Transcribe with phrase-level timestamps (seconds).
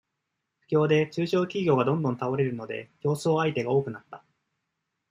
[0.67, 4.25] 不況で、中小企業がどんどん倒れるので、競争相手が多くなった。